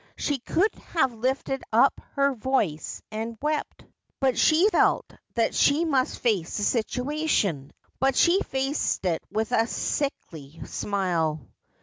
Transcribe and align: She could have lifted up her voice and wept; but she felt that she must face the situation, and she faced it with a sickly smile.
She 0.17 0.39
could 0.39 0.73
have 0.95 1.13
lifted 1.13 1.61
up 1.71 2.01
her 2.15 2.33
voice 2.33 3.03
and 3.11 3.37
wept; 3.39 3.85
but 4.19 4.35
she 4.35 4.67
felt 4.69 5.05
that 5.35 5.53
she 5.53 5.85
must 5.85 6.21
face 6.21 6.57
the 6.57 6.63
situation, 6.63 7.69
and 8.01 8.15
she 8.15 8.39
faced 8.39 9.05
it 9.05 9.21
with 9.31 9.51
a 9.51 9.67
sickly 9.67 10.59
smile. 10.65 11.47